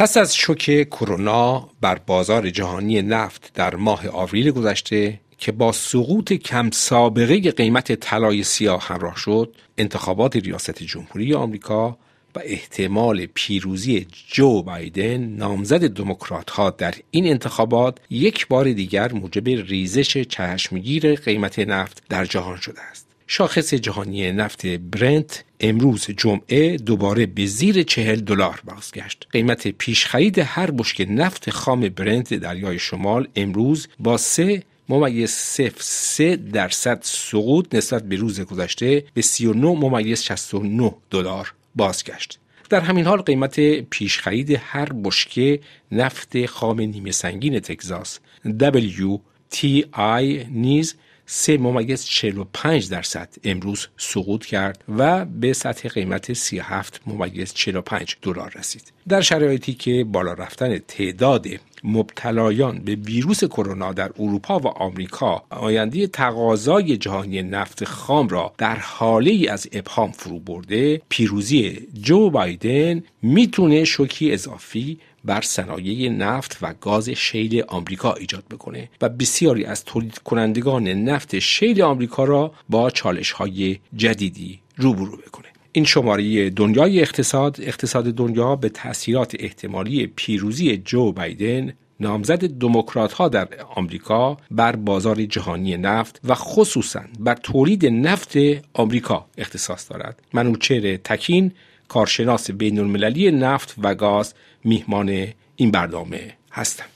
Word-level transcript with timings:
پس 0.00 0.16
از 0.16 0.36
شوک 0.36 0.88
کرونا 0.90 1.68
بر 1.80 1.98
بازار 2.06 2.50
جهانی 2.50 3.02
نفت 3.02 3.50
در 3.54 3.74
ماه 3.74 4.08
آوریل 4.08 4.50
گذشته 4.50 5.20
که 5.38 5.52
با 5.52 5.72
سقوط 5.72 6.32
کم 6.32 6.70
سابقه 6.70 7.50
قیمت 7.50 7.92
طلای 7.92 8.44
سیاه 8.44 8.86
همراه 8.86 9.16
شد 9.16 9.54
انتخابات 9.78 10.36
ریاست 10.36 10.82
جمهوری 10.82 11.34
آمریکا 11.34 11.98
و 12.34 12.40
احتمال 12.44 13.26
پیروزی 13.26 14.06
جو 14.28 14.62
بایدن 14.62 15.24
نامزد 15.24 15.88
دموکرات 15.88 16.50
ها 16.50 16.70
در 16.70 16.94
این 17.10 17.26
انتخابات 17.26 17.98
یک 18.10 18.48
بار 18.48 18.72
دیگر 18.72 19.12
موجب 19.12 19.48
ریزش 19.48 20.18
چشمگیر 20.18 21.14
قیمت 21.14 21.58
نفت 21.58 22.02
در 22.08 22.24
جهان 22.24 22.56
شده 22.56 22.80
است. 22.80 23.09
شاخص 23.32 23.74
جهانی 23.74 24.32
نفت 24.32 24.66
برنت 24.66 25.44
امروز 25.60 26.06
جمعه 26.16 26.76
دوباره 26.76 27.26
به 27.26 27.46
زیر 27.46 27.82
چهل 27.82 28.20
دلار 28.20 28.62
بازگشت. 28.64 29.26
قیمت 29.30 29.68
پیش 29.68 30.06
خرید 30.06 30.38
هر 30.38 30.70
بشک 30.70 31.06
نفت 31.10 31.50
خام 31.50 31.80
برنت 31.80 32.34
دریای 32.34 32.78
شمال 32.78 33.28
امروز 33.36 33.88
با 33.98 34.16
سه 34.16 34.62
ممیز 34.88 35.30
صفر 35.30 35.80
سه 35.80 36.36
درصد 36.36 36.98
سقوط 37.02 37.74
نسبت 37.74 38.02
به 38.02 38.16
روز 38.16 38.40
گذشته 38.40 39.04
به 39.14 39.22
39 39.22 39.66
ممیز 39.66 40.22
69 40.22 40.94
دلار 41.10 41.54
بازگشت. 41.74 42.38
در 42.70 42.80
همین 42.80 43.04
حال 43.04 43.22
قیمت 43.22 43.60
پیش 43.80 44.18
خرید 44.18 44.50
هر 44.50 44.88
بشکه 45.04 45.60
نفت 45.92 46.46
خام 46.46 46.80
نیمه 46.80 47.10
سنگین 47.10 47.60
تگزاس 47.60 48.18
WTI 48.46 50.22
نیز 50.50 50.94
سه 51.32 51.58
ممیز 51.58 52.04
45 52.04 52.88
درصد 52.88 53.28
امروز 53.44 53.88
سقوط 53.96 54.44
کرد 54.44 54.84
و 54.98 55.24
به 55.24 55.52
سطح 55.52 55.88
قیمت 55.88 56.32
37 56.32 57.00
ممیز 57.06 57.54
45 57.54 58.16
دلار 58.22 58.52
رسید. 58.58 58.92
در 59.08 59.20
شرایطی 59.20 59.74
که 59.74 60.04
بالا 60.04 60.32
رفتن 60.32 60.78
تعداد 60.78 61.46
مبتلایان 61.84 62.78
به 62.78 62.94
ویروس 62.94 63.44
کرونا 63.44 63.92
در 63.92 64.10
اروپا 64.18 64.58
و 64.58 64.66
آمریکا 64.66 65.42
آینده 65.50 66.06
تقاضای 66.06 66.96
جهانی 66.96 67.42
نفت 67.42 67.84
خام 67.84 68.28
را 68.28 68.52
در 68.58 68.76
حاله 68.76 69.30
ای 69.30 69.48
از 69.48 69.68
ابهام 69.72 70.12
فرو 70.12 70.38
برده 70.38 71.02
پیروزی 71.08 71.88
جو 72.02 72.30
بایدن 72.30 73.02
می‌تونه 73.22 73.84
شوکی 73.84 74.32
اضافی 74.32 74.98
بر 75.24 75.40
صنایع 75.40 76.10
نفت 76.10 76.58
و 76.62 76.74
گاز 76.80 77.08
شیل 77.10 77.62
آمریکا 77.68 78.12
ایجاد 78.12 78.44
بکنه 78.50 78.88
و 79.00 79.08
بسیاری 79.08 79.64
از 79.64 79.84
تولید 79.84 80.18
کنندگان 80.18 80.88
نفت 80.88 81.38
شیل 81.38 81.82
آمریکا 81.82 82.24
را 82.24 82.52
با 82.68 82.90
چالش 82.90 83.32
های 83.32 83.78
جدیدی 83.96 84.60
روبرو 84.76 85.16
بکنه. 85.16 85.46
این 85.72 85.84
شماره 85.84 86.50
دنیای 86.50 87.00
اقتصاد 87.00 87.56
اقتصاد 87.60 88.04
دنیا 88.04 88.56
به 88.56 88.68
تاثیرات 88.68 89.36
احتمالی 89.38 90.06
پیروزی 90.06 90.76
جو 90.76 91.12
بایدن 91.12 91.72
نامزد 92.00 92.46
دموکرات 92.46 93.12
ها 93.12 93.28
در 93.28 93.48
آمریکا 93.74 94.36
بر 94.50 94.76
بازار 94.76 95.24
جهانی 95.24 95.76
نفت 95.76 96.20
و 96.24 96.34
خصوصا 96.34 97.00
بر 97.18 97.34
تولید 97.34 97.86
نفت 97.86 98.34
آمریکا 98.72 99.26
اختصاص 99.38 99.90
دارد. 99.90 100.22
منوچهر 100.32 100.96
تکین 100.96 101.52
کارشناس 101.90 102.50
بین 102.50 102.78
المللی 102.78 103.30
نفت 103.30 103.74
و 103.82 103.94
گاز 103.94 104.34
میهمان 104.64 105.26
این 105.56 105.70
برنامه 105.70 106.20
هستند. 106.52 106.88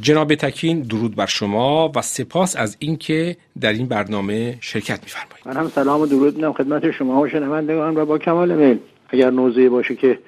جناب 0.00 0.34
تکین 0.34 0.80
درود 0.80 1.16
بر 1.16 1.26
شما 1.26 1.92
و 1.94 2.02
سپاس 2.02 2.56
از 2.56 2.76
اینکه 2.78 3.36
در 3.60 3.72
این 3.72 3.86
برنامه 3.86 4.58
شرکت 4.60 5.02
میفرمایید. 5.02 5.46
من 5.46 5.56
هم 5.56 5.68
سلام 5.68 6.00
و 6.00 6.06
درود 6.06 6.36
میدم 6.36 6.52
خدمت 6.52 6.90
شما 6.90 7.20
و 7.20 7.28
شنوندگان 7.28 7.96
و 7.96 8.06
با 8.06 8.18
کمال 8.18 8.54
میل. 8.54 8.78
اگر 9.16 9.30
نوزه 9.30 9.68
باشه 9.68 9.94
که 9.94 10.18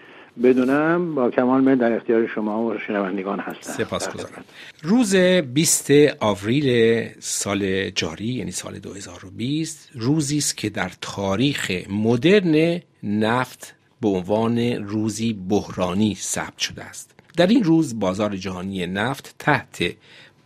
بدونم 0.43 1.15
با 1.15 1.31
کمال 1.31 1.65
میل 1.65 1.78
در 1.78 1.93
اختیار 1.93 2.26
شما 2.26 2.65
و 2.65 2.78
شنوندگان 2.87 3.41
هستم. 3.41 3.72
سپاس 3.72 4.09
گذارم 4.09 4.44
روز 4.82 5.16
20 5.16 5.91
آوریل 6.21 7.09
سال 7.19 7.91
جاری 7.91 8.26
یعنی 8.26 8.50
سال 8.50 8.78
2020 8.78 9.91
روزی 9.94 10.38
است 10.38 10.56
که 10.56 10.71
در 10.71 10.91
تاریخ 11.00 11.71
مدرن 11.91 12.81
نفت 13.03 13.75
به 14.00 14.09
عنوان 14.09 14.59
روزی 14.59 15.32
بحرانی 15.49 16.15
ثبت 16.15 16.59
شده 16.59 16.84
است. 16.84 17.15
در 17.37 17.47
این 17.47 17.65
روز 17.65 18.00
بازار 18.00 18.37
جهانی 18.37 18.87
نفت 18.87 19.34
تحت 19.38 19.84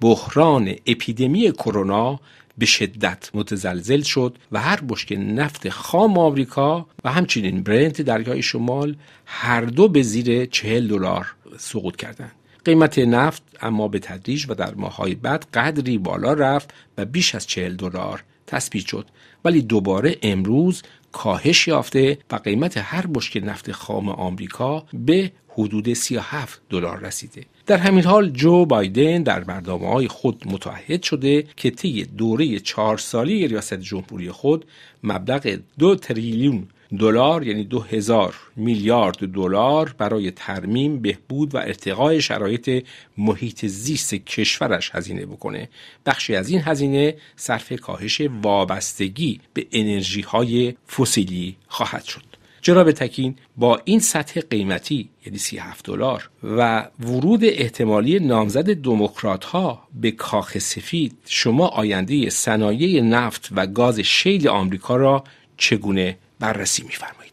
بحران 0.01 0.75
اپیدمی 0.87 1.53
کرونا 1.53 2.21
به 2.59 2.67
شدت 2.67 3.31
متزلزل 3.35 4.03
شد 4.03 4.39
و 4.53 4.61
هر 4.61 4.81
بشک 4.89 5.13
نفت 5.13 5.69
خام 5.69 6.19
آمریکا 6.19 6.87
و 7.05 7.13
همچنین 7.13 7.63
برنت 7.63 8.03
دریای 8.03 8.43
شمال 8.43 8.97
هر 9.27 9.61
دو 9.61 9.89
به 9.89 10.03
زیر 10.03 10.45
چهل 10.45 10.89
دلار 10.89 11.35
سقوط 11.59 11.97
کردند. 11.97 12.33
قیمت 12.65 12.99
نفت 12.99 13.43
اما 13.61 13.89
به 13.89 13.99
تدریج 13.99 14.47
و 14.49 14.55
در 14.55 14.75
ماهای 14.75 15.15
بعد 15.15 15.47
قدری 15.55 15.99
بالا 15.99 16.33
رفت 16.33 16.75
و 16.99 17.05
بیش 17.05 17.35
از 17.35 17.47
چهل 17.47 17.77
دلار 17.77 18.25
تثبیت 18.47 18.87
شد. 18.87 19.07
ولی 19.45 19.63
دوباره 19.63 20.17
امروز 20.23 20.83
کاهش 21.13 21.69
یافته 21.69 22.19
و 22.31 22.37
قیمت 22.37 22.77
هر 22.77 23.07
بشک 23.07 23.43
نفت 23.45 23.73
خام 23.73 24.09
آمریکا 24.09 24.87
به 24.95 25.33
حدود 25.49 25.93
37 25.93 26.61
دلار 26.71 27.01
رسیده. 27.01 27.45
در 27.67 27.77
همین 27.77 28.05
حال 28.05 28.31
جو 28.31 28.67
بایدن 28.67 29.23
در 29.23 29.41
برنامه 29.41 29.89
های 29.89 30.09
خود 30.09 30.43
متعهد 30.47 31.03
شده 31.03 31.45
که 31.57 31.71
طی 31.71 32.05
دوره 32.05 32.59
چهار 32.59 32.99
سالی 32.99 33.49
ریاست 33.49 33.75
جمهوری 33.75 34.31
خود 34.31 34.65
مبلغ 35.03 35.59
دو 35.79 35.95
تریلیون 35.95 36.69
دلار 36.99 37.47
یعنی 37.47 37.65
دو 37.65 37.81
هزار 37.81 38.35
میلیارد 38.57 39.17
دلار 39.17 39.95
برای 39.99 40.31
ترمیم 40.31 40.99
بهبود 41.03 41.55
و 41.55 41.59
ارتقای 41.59 42.23
شرایط 42.23 42.85
محیط 43.19 43.67
زیست 43.67 44.15
کشورش 44.15 44.91
هزینه 44.95 45.27
بکنه. 45.27 45.69
بخشی 46.07 46.37
از 46.37 46.49
این 46.49 46.61
هزینه 46.61 47.15
صرف 47.37 47.73
کاهش 47.73 48.21
وابستگی 48.43 49.41
به 49.55 49.67
انرژی 49.73 50.21
های 50.21 50.75
فسیلی 50.97 51.57
خواهد 51.69 52.05
شد. 52.05 52.23
جناب 52.63 52.93
تکین 52.93 53.35
با 53.57 53.81
این 53.85 54.01
سطح 54.01 54.41
قیمتی 54.41 55.09
یعنی 55.27 55.39
37 55.39 55.87
دلار 55.87 56.31
و 56.43 56.89
ورود 57.01 57.45
احتمالی 57.45 58.19
نامزد 58.19 58.75
دموکرات 58.75 59.45
ها 59.45 59.89
به 59.95 60.11
کاخ 60.11 60.59
سفید 60.59 61.17
شما 61.27 61.67
آینده 61.67 62.31
صنایع 62.31 63.03
نفت 63.03 63.49
و 63.53 63.67
گاز 63.67 64.01
شیل 64.01 64.49
آمریکا 64.49 64.97
را 64.97 65.25
چگونه 65.57 66.19
بررسی 66.43 66.83
میفرمایید. 66.83 67.33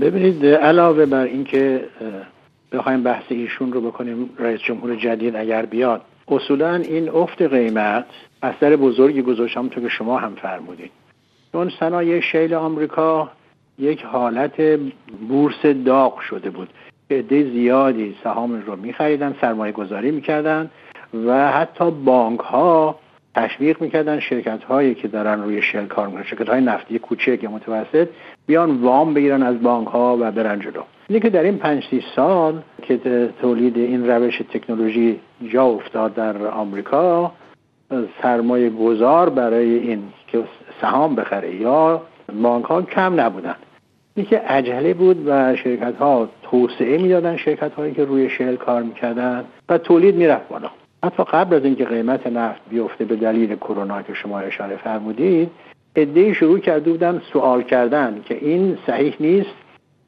ببینید 0.00 0.46
علاوه 0.46 1.06
بر 1.06 1.24
اینکه 1.24 1.84
بخوایم 2.72 3.02
بحث 3.02 3.24
ایشون 3.28 3.72
رو 3.72 3.80
بکنیم 3.80 4.30
رئیس 4.38 4.60
جمهور 4.60 4.96
جدید 4.96 5.36
اگر 5.36 5.66
بیاد 5.66 6.02
اصولا 6.28 6.74
این 6.74 7.08
افت 7.08 7.42
قیمت 7.42 8.06
اثر 8.42 8.76
بزرگی 8.76 9.22
گذاشت 9.22 9.56
همونطور 9.56 9.82
که 9.82 9.88
شما 9.88 10.18
هم 10.18 10.34
فرمودید. 10.34 10.90
چون 11.52 11.72
صنایع 11.80 12.20
شیل 12.20 12.54
آمریکا 12.54 13.30
یک 13.78 14.02
حالت 14.02 14.60
بورس 15.28 15.66
داغ 15.86 16.20
شده 16.20 16.50
بود. 16.50 16.68
عده 17.10 17.50
زیادی 17.50 18.16
سهام 18.24 18.62
رو 18.66 18.76
میخریدن 18.76 19.34
سرمایه 19.40 19.72
گذاری 19.72 20.10
می‌کردن 20.10 20.70
و 21.26 21.52
حتی 21.52 21.90
بانک 21.90 22.40
ها 22.40 22.98
تشویق 23.34 23.82
می‌کردن 23.82 24.20
شرکت 24.20 24.64
هایی 24.64 24.94
که 24.94 25.08
دارن 25.08 25.42
روی 25.42 25.62
شل 25.62 25.86
کار 25.86 26.06
می‌کنن 26.06 26.24
شرکت 26.24 26.48
های 26.48 26.60
نفتی 26.60 26.98
کوچک 26.98 27.42
یا 27.42 27.50
متوسط 27.50 28.08
بیان 28.46 28.70
وام 28.70 29.14
بگیرن 29.14 29.42
از 29.42 29.62
بانک 29.62 29.88
ها 29.88 30.16
و 30.20 30.32
برن 30.32 30.60
جلو. 30.60 30.82
اینه 31.08 31.20
که 31.20 31.30
در 31.30 31.42
این 31.42 31.58
پنج 31.58 31.84
سی 31.90 32.02
سال 32.16 32.62
که 32.82 33.00
تولید 33.40 33.76
این 33.76 34.10
روش 34.10 34.42
تکنولوژی 34.52 35.20
جا 35.52 35.64
افتاد 35.64 36.14
در 36.14 36.46
آمریکا 36.46 37.32
سرمایه 38.22 38.70
گذار 38.70 39.30
برای 39.30 39.78
این 39.78 40.02
که 40.26 40.44
سهام 40.80 41.14
بخره 41.14 41.54
یا 41.54 42.02
بانک 42.42 42.64
ها 42.64 42.82
کم 42.82 43.20
نبودن. 43.20 43.56
که 44.30 44.38
عجله 44.38 44.94
بود 44.94 45.22
و 45.26 45.56
شرکت 45.56 45.96
ها 45.96 46.28
توسعه 46.42 46.98
می‌دادن 46.98 47.36
شرکت 47.36 47.74
هایی 47.74 47.94
که 47.94 48.04
روی 48.04 48.30
شل 48.30 48.56
کار 48.56 48.82
می‌کردن 48.82 49.44
و 49.68 49.78
تولید 49.78 50.14
می‌رفت 50.14 50.48
بالا. 50.48 50.70
حتی 51.04 51.24
قبل 51.24 51.56
از 51.56 51.64
اینکه 51.64 51.84
قیمت 51.84 52.26
نفت 52.26 52.60
بیفته 52.70 53.04
به 53.04 53.16
دلیل 53.16 53.56
کرونا 53.56 54.02
که 54.02 54.14
شما 54.14 54.38
اشاره 54.38 54.76
فرمودید 54.76 55.50
عده 55.96 56.32
شروع 56.32 56.58
کرده 56.58 56.90
بودن 56.90 57.22
سوال 57.32 57.62
کردن 57.62 58.20
که 58.24 58.34
این 58.34 58.78
صحیح 58.86 59.14
نیست 59.20 59.54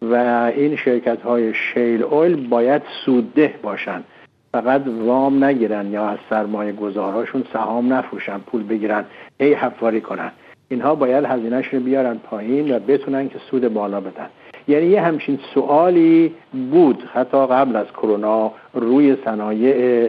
و 0.02 0.14
این 0.56 0.76
شرکت 0.76 1.22
های 1.22 1.54
شیل 1.54 2.02
اویل 2.02 2.48
باید 2.48 2.82
سودده 3.04 3.54
باشن. 3.62 4.04
فقط 4.52 4.82
وام 4.87 5.44
نگیرن 5.44 5.93
یا 5.93 6.08
از 6.08 6.19
سرمایه 6.31 6.72
گذاراشون 6.72 7.44
سهام 7.52 7.93
نفروشن 7.93 8.38
پول 8.38 8.62
بگیرن 8.62 9.04
هی 9.40 9.52
حفاری 9.52 10.00
کنن. 10.00 10.32
اینها 10.69 10.94
باید 10.94 11.25
هزینهش 11.25 11.66
رو 11.66 11.81
بیارن 11.81 12.14
پایین 12.14 12.76
و 12.76 12.78
بتونن 12.78 13.28
که 13.28 13.38
سود 13.50 13.75
بالا 13.75 14.00
بدن. 14.00 14.26
یعنی 14.69 14.87
یه 14.87 15.02
همچین 15.02 15.38
سوالی 15.54 16.34
بود 16.70 17.02
حتی 17.12 17.46
قبل 17.46 17.76
از 17.76 17.87
کرونا 17.87 18.52
روی 18.75 19.16
صنایع 19.25 20.08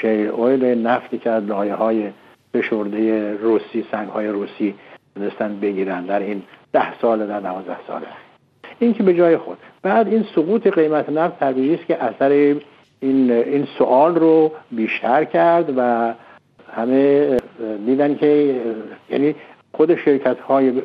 شیر 0.00 0.28
اویل 0.28 0.64
نفتی 0.64 1.18
که 1.18 1.30
از 1.30 1.44
لایه 1.44 1.74
های 1.74 2.10
فشرده 2.54 3.34
روسی 3.34 3.86
سنگ 3.90 4.08
های 4.08 4.26
روسی 4.26 4.74
تونستن 5.14 5.60
بگیرن 5.60 6.06
در 6.06 6.20
این 6.20 6.42
ده 6.72 7.00
سال 7.00 7.26
در 7.26 7.40
دوازده 7.40 7.76
ساله 7.86 8.06
این 8.78 8.94
که 8.94 9.02
به 9.02 9.14
جای 9.14 9.36
خود. 9.36 9.58
بعد 9.82 10.08
این 10.08 10.24
سقوط 10.34 10.66
قیمت 10.66 11.10
نفت 11.10 11.40
طبیعی 11.40 11.74
است 11.74 11.86
که 11.86 12.04
اثر 12.04 12.30
این 13.00 13.30
این 13.30 13.68
سوال 13.78 14.14
رو 14.14 14.52
بیشتر 14.70 15.24
کرد 15.24 15.72
و 15.76 16.12
همه 16.72 17.36
دیدن 17.86 18.14
که 18.14 18.60
یعنی 19.10 19.34
خود 19.72 19.94
شرکت 19.94 20.40
های 20.40 20.82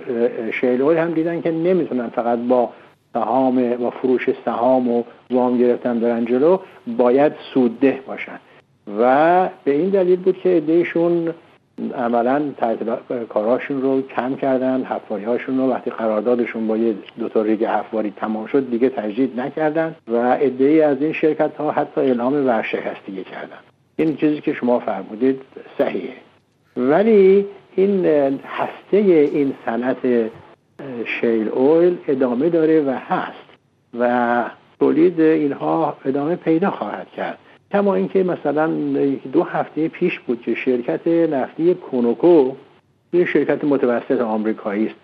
شیل 0.61 0.81
هم 0.81 1.11
دیدن 1.11 1.41
که 1.41 1.51
نمی‌تونن 1.51 2.09
فقط 2.09 2.39
با 2.39 2.69
سهام 3.13 3.83
و 3.83 3.89
فروش 3.89 4.29
سهام 4.45 4.87
و 4.87 5.03
وام 5.31 5.57
گرفتن 5.57 5.99
برن 5.99 6.25
جلو 6.25 6.57
باید 6.97 7.33
سودده 7.53 7.99
باشن. 8.07 8.39
و 9.00 9.50
به 9.63 9.71
این 9.71 9.89
دلیل 9.89 10.19
بود 10.19 10.38
که 10.38 10.57
ادهشون 10.57 11.33
عملا 11.95 12.41
کارهاشون 13.30 13.81
رو 13.81 14.01
کم 14.01 14.35
کردن 14.35 14.83
حفاری 14.83 15.24
هاشون 15.24 15.57
رو 15.57 15.69
وقتی 15.69 15.91
قراردادشون 15.91 16.68
با 16.68 16.77
یه 16.77 16.95
دو 17.19 17.30
تا 17.30 17.41
ریگ 17.41 17.65
حفاری 17.65 18.13
تمام 18.15 18.45
شد 18.45 18.69
دیگه 18.69 18.89
تجدید 18.89 19.39
نکردن 19.39 19.95
و 20.07 20.38
ای 20.59 20.81
از 20.81 21.01
این 21.01 21.13
شرکت 21.13 21.56
ها 21.56 21.71
حتی 21.71 22.01
اعلام 22.01 22.33
ورشکستگی 22.47 23.24
کردن. 23.24 23.57
این 23.95 24.15
چیزی 24.15 24.41
که 24.41 24.53
شما 24.53 24.80
فرمودید 24.80 25.41
صحیحه. 25.77 26.13
ولی 26.77 27.45
این 27.75 28.06
هسته 28.45 28.97
این 28.97 29.53
صنعت 29.65 30.30
شیل 31.06 31.50
اویل 31.50 31.97
ادامه 32.07 32.50
داره 32.50 32.81
و 32.81 32.89
هست 32.89 33.50
و 34.00 34.44
تولید 34.80 35.21
اینها 35.21 35.97
ادامه 36.06 36.35
پیدا 36.35 36.71
خواهد 36.71 37.07
کرد. 37.18 37.38
کما 37.73 37.95
اینکه 37.95 38.23
مثلا 38.23 38.67
دو 39.31 39.43
هفته 39.43 39.87
پیش 39.87 40.19
بود 40.19 40.41
که 40.41 40.55
شرکت 40.55 41.07
نفتی 41.07 41.73
کونوکو 41.73 42.51
یه 43.13 43.25
شرکت 43.25 43.63
متوسط 43.63 44.21
آمریکایی 44.21 44.85
است. 44.85 44.95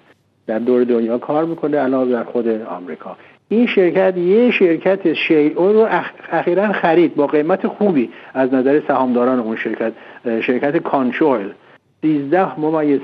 در 0.47 0.59
دور 0.59 0.83
دنیا 0.83 1.17
کار 1.17 1.45
می‌کنه 1.45 1.77
علاوه 1.77 2.11
در 2.11 2.23
خود 2.23 2.47
آمریکا. 2.47 3.17
این 3.49 3.67
شرکت 3.67 4.17
یه 4.17 4.51
شرکت 4.51 4.99
اویل 5.29 5.75
رو 5.75 5.87
اخیرا 6.31 6.71
خرید 6.73 7.15
با 7.15 7.27
قیمت 7.27 7.67
خوبی 7.67 8.09
از 8.33 8.53
نظر 8.53 8.81
سهامداران 8.87 9.39
اون 9.39 9.55
شرکت 9.55 9.93
شرکت 10.25 10.77
کانشویل 10.77 11.53
13 12.01 12.59
ممیز 12.59 12.99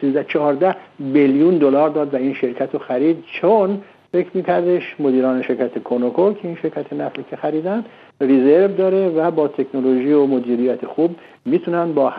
13 0.00 0.24
14 0.28 0.76
بیلیون 0.98 1.58
دلار 1.58 1.88
داد 1.90 2.14
و 2.14 2.16
این 2.16 2.34
شرکت 2.34 2.68
رو 2.72 2.78
خرید 2.78 3.24
چون 3.40 3.82
فکر 4.16 4.30
میکردش 4.34 4.96
مدیران 4.98 5.42
شرکت 5.42 5.78
کونوکو 5.78 6.32
که 6.32 6.48
این 6.48 6.56
شرکت 6.62 6.92
نفتی 6.92 7.24
که 7.30 7.36
خریدن 7.36 7.84
ریزرو 8.20 8.68
داره 8.68 9.08
و 9.08 9.30
با 9.30 9.48
تکنولوژی 9.48 10.12
و 10.12 10.26
مدیریت 10.26 10.86
خوب 10.86 11.16
می‌تونن 11.44 11.92
با 11.92 12.12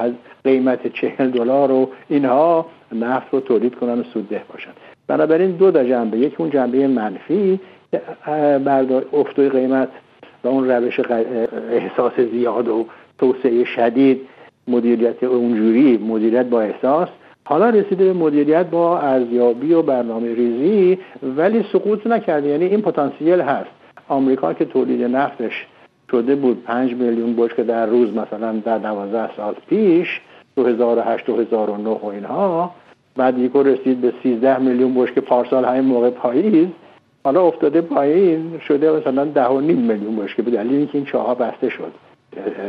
قیمت 0.43 0.87
چهل 0.87 1.29
دلار 1.29 1.71
و 1.71 1.89
اینها 2.09 2.65
نفت 2.91 3.27
رو 3.31 3.39
تولید 3.39 3.75
کنن 3.75 3.99
و 3.99 4.03
سودده 4.03 4.41
باشن. 4.53 4.69
بنابراین 5.07 5.51
دو 5.51 5.71
تا 5.71 5.83
جنبه 5.83 6.17
یکی 6.17 6.35
اون 6.37 6.49
جنبه 6.49 6.87
منفی 6.87 7.59
افتوی 9.13 9.49
قیمت 9.49 9.89
و 10.43 10.47
اون 10.47 10.71
روش 10.71 10.99
احساس 11.71 12.13
زیاد 12.31 12.67
و 12.67 12.85
توسعه 13.19 13.63
شدید 13.63 14.21
مدیریت 14.67 15.23
اونجوری 15.23 15.97
مدیریت 15.97 16.45
با 16.45 16.61
احساس 16.61 17.09
حالا 17.49 17.69
رسیده 17.69 18.05
به 18.05 18.13
مدیریت 18.13 18.65
با 18.65 18.99
ارزیابی 18.99 19.73
و 19.73 19.81
برنامه 19.81 20.35
ریزی 20.35 20.99
ولی 21.37 21.65
سقوط 21.73 22.07
نکرده. 22.07 22.47
یعنی 22.47 22.65
این 22.65 22.81
پتانسیل 22.81 23.41
هست. 23.41 23.69
آمریکا 24.09 24.53
که 24.53 24.65
تولید 24.65 25.03
نفتش 25.03 25.67
شده 26.11 26.35
بود 26.35 26.63
5 26.63 26.93
میلیون 26.93 27.35
بشکه 27.35 27.63
در 27.63 27.85
روز 27.85 28.13
مثلا 28.13 28.51
در 28.65 28.77
12 28.77 29.35
سال 29.35 29.55
پیش 29.67 30.21
2008 30.55 31.25
2009 31.25 31.89
و 31.89 32.05
اینها 32.05 32.71
بعد 33.15 33.37
یکو 33.37 33.63
رسید 33.63 34.01
به 34.01 34.13
13 34.23 34.59
میلیون 34.59 34.93
بشکه 34.93 35.21
پارسال 35.21 35.65
همین 35.65 35.85
موقع 35.85 36.09
پاییز. 36.09 36.67
حالا 37.23 37.41
افتاده 37.41 37.81
پایین 37.81 38.59
شده 38.67 38.91
مثلا 38.91 39.25
10 39.25 39.49
میلیون 39.49 40.15
بشکه 40.15 40.41
به 40.41 40.51
دلیل 40.51 40.77
اینکه 40.77 40.95
این 40.95 41.05
چاها 41.05 41.35
بسته 41.35 41.69
شد 41.69 41.91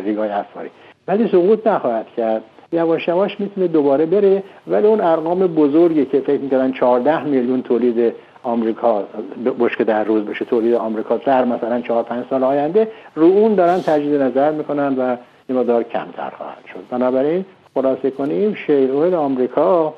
ریگای 0.04 0.28
افاری 0.28 0.70
ولی 1.08 1.28
سقوط 1.28 1.66
نخواهد 1.66 2.06
کرد. 2.16 2.42
یواش 2.72 3.08
یواش 3.08 3.40
می‌تونه 3.40 3.68
دوباره 3.68 4.06
بره 4.06 4.42
ولی 4.66 4.86
اون 4.86 5.00
ارقام 5.00 5.46
بزرگی 5.46 6.04
که 6.04 6.20
فکر 6.20 6.40
می‌کردن 6.40 6.72
14 6.72 7.24
میلیون 7.24 7.62
تولید 7.62 8.14
آمریکا 8.42 9.04
بشکه 9.60 9.84
در 9.84 10.04
روز 10.04 10.24
بشه 10.24 10.44
تولید 10.44 10.74
آمریکا 10.74 11.16
در 11.16 11.44
مثلا 11.44 11.80
4 11.80 12.02
5 12.02 12.24
سال 12.30 12.44
آینده 12.44 12.88
رو 13.14 13.26
اون 13.26 13.54
دارن 13.54 13.80
تجدید 13.80 14.14
نظر 14.14 14.52
می‌کنن 14.52 14.96
و 14.98 15.16
این 15.48 15.58
مقدار 15.58 15.82
کمتر 15.82 16.30
خواهد 16.30 16.64
شد. 16.72 16.80
بنابراین 16.90 17.44
خلاصه 17.74 18.10
کنیم 18.10 18.54
شیل 18.54 18.90
اویل 18.90 19.14
آمریکا 19.14 19.94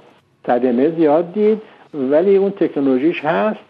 صدمه 0.46 0.90
زیاد 0.90 1.32
دید 1.32 1.62
ولی 1.94 2.37
اون 2.37 2.50
تکنولوژیش 2.50 3.25
هست 3.25 3.61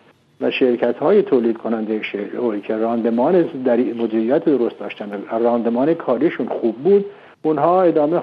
و 0.41 0.51
شرکت 0.51 0.99
های 0.99 1.23
تولید 1.23 1.59
کننده 1.59 2.03
شیل 2.03 2.61
که 2.61 2.77
راندمان 2.77 3.43
در 3.65 3.77
مدیریت 3.77 4.45
درست 4.45 4.79
داشتن 4.79 5.23
راندمان 5.31 5.95
کاریشون 5.95 6.49
خوب 6.49 6.77
بود 6.77 7.05
اونها 7.43 7.83
ادامه 7.83 8.23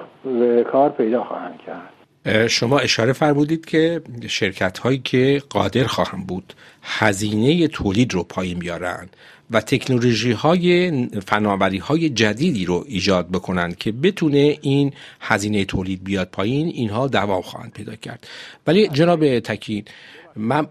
کار 0.72 0.90
پیدا 0.90 1.24
خواهند 1.24 1.58
کرد. 1.66 1.98
شما 2.48 2.78
اشاره 2.78 3.12
فرمودید 3.12 3.66
که 3.66 4.00
شرکت 4.28 4.78
هایی 4.78 4.98
که 4.98 5.42
قادر 5.50 5.84
خواهند 5.84 6.26
بود 6.26 6.54
هزینه 6.82 7.68
تولید 7.68 8.14
رو 8.14 8.22
پایین 8.22 8.58
بیارن 8.58 9.08
و 9.50 9.60
تکنولوژی 9.60 10.32
های 10.32 10.90
فناوری 11.26 11.78
های 11.78 12.08
جدیدی 12.08 12.64
رو 12.64 12.84
ایجاد 12.86 13.28
بکنند 13.28 13.76
که 13.76 13.92
بتونه 13.92 14.58
این 14.62 14.92
هزینه 15.20 15.64
تولید 15.64 16.04
بیاد 16.04 16.28
پایین 16.32 16.66
اینها 16.66 17.08
دوام 17.08 17.42
خواهند 17.42 17.72
پیدا 17.72 17.94
کرد. 17.94 18.26
ولی 18.66 18.88
جناب 18.88 19.38
تکین 19.38 19.84
من 20.36 20.66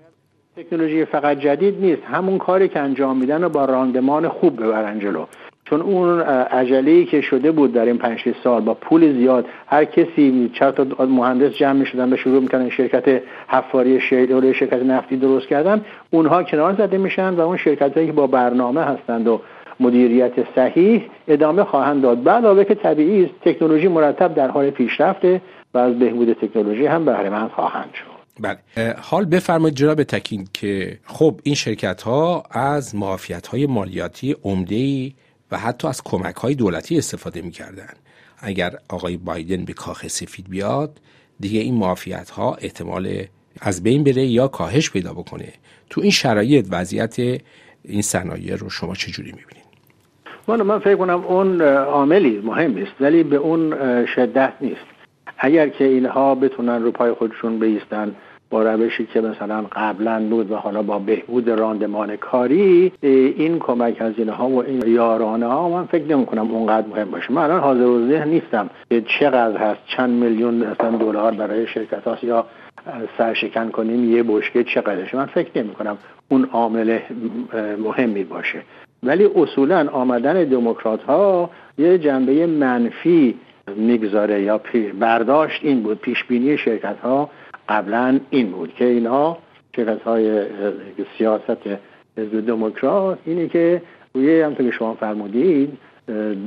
تکنولوژی 0.57 1.05
فقط 1.05 1.39
جدید 1.39 1.79
نیست 1.79 2.01
همون 2.01 2.37
کاری 2.37 2.69
که 2.69 2.79
انجام 2.79 3.17
میدن 3.17 3.43
و 3.43 3.49
با 3.49 3.65
راندمان 3.65 4.29
خوب 4.29 4.63
ببرن 4.63 4.99
جلو. 4.99 5.25
چون 5.69 5.81
اون 5.81 6.19
عجله 6.21 7.05
که 7.05 7.21
شده 7.21 7.51
بود 7.51 7.73
در 7.73 7.85
این 7.85 7.97
پنج 7.97 8.19
سال 8.43 8.61
با 8.61 8.73
پول 8.73 9.13
زیاد 9.13 9.45
هر 9.67 9.85
کسی 9.85 10.51
چند 10.59 10.73
تا 10.73 11.05
مهندس 11.05 11.53
جمع 11.53 11.79
می‌شدن 11.79 12.09
به 12.09 12.17
شروع 12.17 12.41
می‌کنن 12.41 12.69
شرکت 12.69 13.21
حفاری 13.47 14.01
شیل 14.01 14.53
شرکت 14.53 14.83
نفتی 14.83 15.17
درست 15.17 15.47
کردن 15.47 15.85
اونها 16.09 16.43
کنار 16.43 16.73
زده 16.73 16.97
میشن 16.97 17.33
و 17.33 17.39
اون 17.39 17.57
شرکت 17.57 17.93
هایی 17.93 18.07
که 18.07 18.13
با 18.13 18.27
برنامه 18.27 18.81
هستند 18.81 19.27
و 19.27 19.41
مدیریت 19.79 20.33
صحیح 20.55 21.03
ادامه 21.27 21.63
خواهند 21.63 22.01
داد. 22.01 22.17
به 22.17 22.31
علاوه 22.31 22.63
که 22.63 22.75
طبیعی 22.75 23.25
است 23.25 23.33
تکنولوژی 23.45 23.87
مرتب 23.87 24.33
در 24.33 24.47
حال 24.47 24.69
پیشرفته 24.69 25.41
و 25.73 25.77
از 25.77 25.99
بهبود 25.99 26.33
تکنولوژی 26.33 26.85
هم 26.85 27.05
بهره 27.05 27.29
مند 27.29 27.49
خواهند 27.49 27.89
شد. 27.93 28.17
بله. 28.39 28.95
حال 29.01 29.25
بفرمایید 29.25 29.75
جناب 29.75 30.03
تکین 30.03 30.47
که 30.53 30.97
خب 31.05 31.39
این 31.43 31.55
شرکت 31.55 32.01
ها 32.01 32.43
از 32.51 32.95
معافیت 32.95 33.47
های 33.47 33.65
مالیاتی 33.65 34.35
عمده 34.43 35.11
و 35.51 35.57
حتی 35.57 35.87
از 35.87 36.03
کمک 36.03 36.35
های 36.35 36.55
دولتی 36.55 36.97
استفاده 36.97 37.41
می‌کردن. 37.41 37.93
اگر 38.39 38.75
آقای 38.89 39.17
بایدن 39.17 39.65
به 39.65 39.73
کاخ 39.73 40.07
سفید 40.07 40.49
بیاد 40.49 40.99
دیگه 41.39 41.59
این 41.59 41.73
معافیت 41.73 42.29
ها 42.29 42.55
احتمال 42.55 43.23
از 43.61 43.83
بین 43.83 44.03
بره 44.03 44.25
یا 44.25 44.47
کاهش 44.47 44.91
پیدا 44.91 45.13
بکنه. 45.13 45.53
تو 45.89 46.01
این 46.01 46.11
شرایط 46.11 46.67
وضعیت 46.71 47.19
این 47.83 48.01
صنایع 48.01 48.55
رو 48.55 48.69
شما 48.69 48.95
چجوری 48.95 49.31
می‌بینید 49.31 49.67
من 50.47 50.61
من 50.61 50.79
فکر 50.79 50.95
کنم 50.95 51.25
اون 51.25 51.61
عاملی 51.61 52.41
مهم 52.43 52.77
است 52.77 52.91
ولی 52.99 53.23
به 53.23 53.35
اون 53.35 53.75
شدت 54.15 54.53
نیست. 54.61 54.81
اگر 55.37 55.69
که 55.69 55.83
اینها 55.83 56.35
بتونن 56.35 56.83
رو 56.83 56.91
پای 56.91 57.13
خودشون 57.13 57.59
بیستن 57.59 58.15
با 58.49 58.63
روشی 58.63 59.05
که 59.05 59.21
مثلا 59.21 59.65
قبلا 59.71 60.29
بود 60.29 60.51
و 60.51 60.55
حالا 60.55 60.81
با 60.81 60.99
بهبود 60.99 61.49
راندمان 61.49 62.15
کاری 62.15 62.91
این 63.01 63.59
کمک 63.59 64.01
هزینه 64.01 64.31
ها 64.31 64.47
و 64.49 64.63
این 64.63 64.83
یارانه 64.87 65.45
ها 65.45 65.69
من 65.69 65.85
فکر 65.85 66.03
نمی 66.03 66.25
کنم 66.25 66.51
اونقدر 66.51 66.87
مهم 66.87 67.11
باشه. 67.11 67.33
من 67.33 67.43
الان 67.43 67.59
حاضر 67.59 67.85
و 67.85 68.07
ذهن 68.07 68.29
نیستم 68.29 68.69
که 68.89 69.03
چقدر 69.19 69.57
هست 69.57 69.79
چند 69.97 70.09
میلیون 70.09 70.53
مثلا 70.53 70.91
دلار 70.91 71.31
برای 71.31 71.67
شرکت 71.67 72.03
هاست 72.03 72.23
یا 72.23 72.45
سرشکن 73.17 73.69
کنیم 73.69 74.15
یه 74.15 74.23
بشکه 74.23 74.63
چقدرشه. 74.63 75.17
من 75.17 75.25
فکر 75.25 75.63
نمی 75.63 75.73
کنم 75.73 75.97
اون 76.29 76.49
عامل 76.53 76.99
مهمی 77.83 78.23
باشه. 78.23 78.61
ولی 79.03 79.29
اصولا 79.35 79.89
آمدن 79.91 80.43
دموکرات 80.43 81.03
ها 81.03 81.49
یه 81.77 81.97
جنبه 81.97 82.47
منفی 82.47 83.35
می‌گذاره 83.75 84.41
یا 84.41 84.61
برداشت 84.99 85.59
این 85.63 85.83
بود 85.83 85.99
پیش 85.99 86.23
بینی 86.23 86.57
شرکت 86.57 86.99
ها 86.99 87.29
قبلا 87.69 88.19
این 88.29 88.51
بود 88.51 88.73
که 88.73 88.85
اینا 88.85 89.37
شرکت 89.75 90.01
های 90.01 90.45
سیاست 91.17 91.57
حزب 92.17 92.45
دموکرات 92.45 93.17
اینه 93.25 93.47
که 93.47 93.81
روی 94.13 94.41
هم 94.41 94.55
که 94.55 94.71
شما 94.71 94.93
فرمودید 94.93 95.77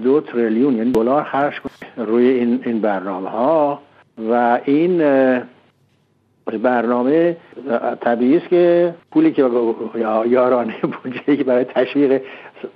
دو 0.04 0.20
تریلیون 0.20 0.76
یعنی 0.76 0.92
دلار 0.92 1.22
خرج 1.22 1.54
روی 1.96 2.28
این 2.28 2.62
این 2.64 2.80
برنامه 2.80 3.28
ها 3.28 3.82
و 4.30 4.60
این 4.64 4.98
برنامه 6.62 7.36
طبیعی 8.00 8.36
است 8.36 8.48
که 8.48 8.94
پولی 9.12 9.32
که 9.32 9.42
یارانه 10.26 10.74
بودجه 10.80 11.36
که 11.36 11.44
برای 11.44 11.64
تشویق 11.64 12.22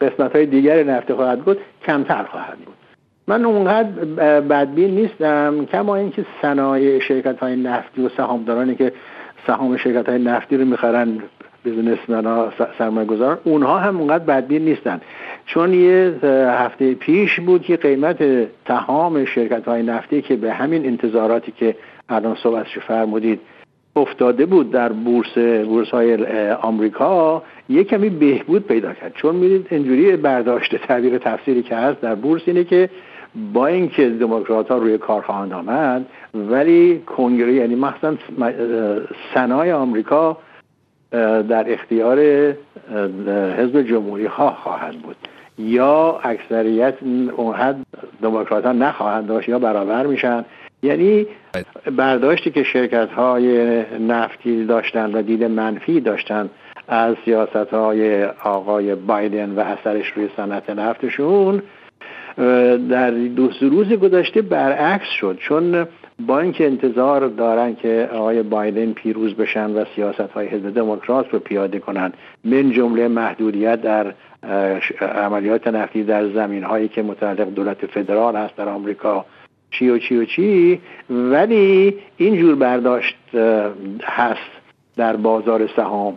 قسمت 0.00 0.36
های 0.36 0.46
دیگر 0.46 0.82
نفت 0.82 1.12
خواهد 1.12 1.44
بود 1.44 1.58
کمتر 1.86 2.24
خواهد 2.24 2.58
بود. 2.58 2.73
من 3.28 3.44
اونقدر 3.44 3.90
بدبین 4.40 4.94
نیستم 4.94 5.66
کما 5.72 5.96
اینکه 5.96 6.24
صنایع 6.42 6.98
شرکت 6.98 7.38
های 7.38 7.56
نفتی 7.56 8.06
و 8.06 8.08
سهامدارانی 8.08 8.74
که 8.74 8.92
سهام 9.46 9.76
شرکت 9.76 10.08
های 10.08 10.18
نفتی 10.18 10.56
رو 10.56 10.64
می‌خرن 10.64 11.18
بیزنسمن 11.64 12.26
ها 12.26 12.52
سرمایه 12.78 13.06
گذاران 13.06 13.38
اونها 13.44 13.78
هم 13.78 13.98
اونقدر 13.98 14.24
بدبین 14.24 14.64
نیستن. 14.64 15.00
چون 15.46 15.74
یه 15.74 16.14
هفته 16.58 16.94
پیش 16.94 17.40
بود 17.40 17.62
که 17.62 17.76
قیمت 17.76 18.48
تهام 18.64 19.24
شرکت 19.24 19.64
های 19.64 19.82
نفتی 19.82 20.22
که 20.22 20.36
به 20.36 20.52
همین 20.52 20.86
انتظاراتی 20.86 21.52
که 21.52 21.76
الان 22.08 22.36
صحبتش 22.42 22.78
فرمودید 22.78 23.40
افتاده 23.96 24.46
بود 24.46 24.70
در 24.70 24.92
بورس 24.92 25.38
بورس 25.64 25.90
های 25.90 26.16
آمریکا 26.50 27.42
یه 27.68 27.84
کمی 27.84 28.10
بهبود 28.10 28.66
پیدا 28.66 28.92
کرد. 28.92 29.12
چون 29.14 29.36
می‌دید 29.36 29.66
اینجوری 29.70 30.16
برداشت 30.16 30.76
تعبیر 30.76 31.18
تفسیری 31.18 31.62
که 31.62 31.76
هست 31.76 32.00
در 32.00 32.14
بورس 32.14 32.42
اینه 32.46 32.64
که 32.64 32.90
با 33.52 33.66
اینکه 33.66 34.08
دموکرات 34.08 34.68
ها 34.68 34.78
روی 34.78 34.98
کار 34.98 35.22
خواهند 35.22 35.52
آمد 35.52 36.06
ولی 36.34 37.02
کنگره 37.06 37.54
یعنی 37.54 37.74
مثلا 37.74 38.16
سنای 39.34 39.72
آمریکا 39.72 40.38
در 41.48 41.72
اختیار 41.72 42.18
حزب 43.58 43.82
جمهوری 43.82 44.26
ها 44.26 44.50
خواهد 44.50 44.94
بود. 44.94 45.16
یا 45.58 46.20
اکثریت 46.22 46.94
اون 47.36 47.54
حد 47.54 47.76
دموکرات 48.22 48.66
ها 48.66 48.72
نخواهند 48.72 49.26
داشت 49.26 49.48
یا 49.48 49.58
برابر 49.58 50.06
میشن. 50.06 50.44
یعنی 50.82 51.26
برداشتی 51.96 52.50
که 52.50 52.62
شرکت 52.62 53.10
های 53.10 53.82
نفتی 53.98 54.64
داشتن 54.64 55.14
و 55.14 55.22
دید 55.22 55.44
منفی 55.44 56.00
داشتن 56.00 56.50
از 56.88 57.16
سیاست 57.24 57.56
های 57.56 58.24
آقای 58.24 58.94
بایدن 58.94 59.50
و 59.50 59.60
اثرش 59.60 60.12
روی 60.16 60.28
صنعت 60.36 60.70
نفتشون 60.70 61.62
در 62.90 63.10
دو 63.10 63.50
روز 63.60 63.92
گذشته 63.92 64.42
برعکس 64.42 65.08
شد. 65.20 65.38
چون 65.40 65.86
با 66.26 66.40
اینکه 66.40 66.66
انتظار 66.66 67.28
دارن 67.28 67.74
که 67.74 68.08
آقای 68.12 68.42
بایدن 68.42 68.92
پیروز 68.92 69.34
بشن 69.34 69.70
و 69.70 69.84
سیاست 69.96 70.20
های 70.20 70.46
حزب 70.46 70.74
دموکرات 70.74 71.26
رو 71.32 71.38
پیاده 71.38 71.78
کنن. 71.78 72.12
من 72.44 72.70
جمله 72.70 73.08
محدودیت 73.08 73.82
در 73.82 74.14
عملیات 75.00 75.66
نفتی 75.66 76.02
در 76.02 76.28
زمین 76.28 76.62
هایی 76.62 76.88
که 76.88 77.02
متعلق 77.02 77.54
دولت 77.54 77.86
فدرال 77.86 78.36
هست 78.36 78.56
در 78.56 78.68
آمریکا 78.68 79.24
چی 79.70 79.88
و 79.88 79.98
چی 79.98 80.16
و 80.16 80.24
چی. 80.24 80.80
ولی 81.10 81.96
اینجور 82.16 82.54
برداشت 82.54 83.16
هست 84.02 84.50
در 84.96 85.16
بازار 85.16 85.66
سهام. 85.76 86.16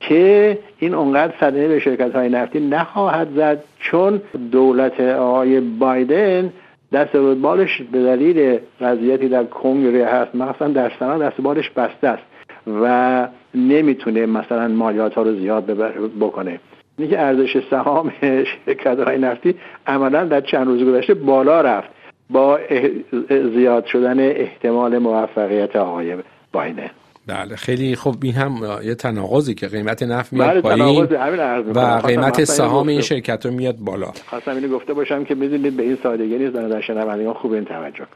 که 0.00 0.58
این 0.78 0.94
اونقدر 0.94 1.34
صدمه 1.40 1.68
به 1.68 1.80
شرکت 1.80 2.14
های 2.14 2.28
نفتی 2.28 2.60
نخواهد 2.60 3.28
زد 3.36 3.64
چون 3.78 4.20
دولت 4.52 5.00
آقای 5.00 5.60
بایدن 5.60 6.52
دست 6.92 7.16
بالش 7.16 7.82
به 7.92 8.02
دلیل 8.02 8.58
وضعیتی 8.80 9.28
در 9.28 9.44
کنگره 9.44 10.06
هست 10.06 10.34
مثلا 10.34 10.68
در 10.68 10.92
سنا 10.98 11.18
دست 11.18 11.40
بالش 11.40 11.70
بسته 11.70 12.08
است 12.08 12.22
و 12.82 13.28
نمی‌تونه 13.54 14.26
مثلا 14.26 14.68
مالیات 14.68 15.14
ها 15.14 15.22
رو 15.22 15.34
زیاد 15.34 15.64
بکنه. 16.20 16.60
اینه 16.98 17.10
که 17.10 17.20
ارزش 17.20 17.62
سهام 17.70 18.12
شرکت 18.66 18.98
های 18.98 19.18
نفتی 19.18 19.54
عملا 19.86 20.24
در 20.24 20.40
چند 20.40 20.66
روز 20.66 20.84
گذشته 20.84 21.14
بالا 21.14 21.60
رفت 21.60 21.88
با 22.30 22.58
زیاد 23.28 23.84
شدن 23.84 24.20
احتمال 24.20 24.98
موفقیت 24.98 25.76
آقای 25.76 26.16
بایدن. 26.52 26.90
بله 27.26 27.56
خیلی 27.56 27.96
خوب 27.96 28.16
این 28.22 28.34
هم 28.34 28.80
یه 28.84 28.94
تناقضی 28.94 29.54
که 29.54 29.68
قیمت 29.68 30.02
نفت 30.02 30.32
میاد 30.32 30.48
بله 30.48 30.60
پایین 30.60 31.04
و 31.74 32.00
قیمت 32.06 32.44
سهام 32.44 32.88
این 32.88 33.00
شرکت 33.00 33.46
رو 33.46 33.52
میاد 33.52 33.76
بالا. 33.76 34.12
خواستم 34.26 34.50
اینو 34.50 34.68
گفته 34.68 34.94
باشم 34.94 35.24
که 35.24 35.34
می‌دونید 35.34 35.76
به 35.76 35.82
این 35.82 35.98
سادگی 36.02 36.38
نیست 36.38 36.52
در 36.52 36.80
شنوندگان 36.80 37.34
خوب 37.34 37.52
این 37.52 37.64
توجه 37.64 38.06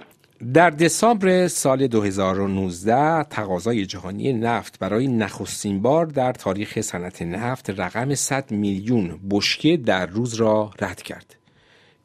در 0.54 0.70
دسامبر 0.70 1.48
سال 1.48 1.86
2019 1.86 3.22
تقاضای 3.22 3.86
جهانی 3.86 4.32
نفت 4.32 4.78
برای 4.78 5.08
نخستین 5.08 5.82
بار 5.82 6.06
در 6.06 6.32
تاریخ 6.32 6.80
صنعت 6.80 7.22
نفت 7.22 7.70
رقم 7.80 8.14
100 8.14 8.50
میلیون 8.50 9.20
بشکه 9.30 9.76
در 9.76 10.06
روز 10.06 10.34
را 10.34 10.70
رد 10.80 11.02
کرد. 11.02 11.39